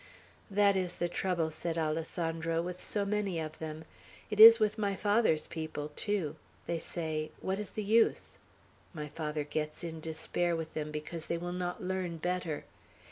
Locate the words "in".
9.83-9.99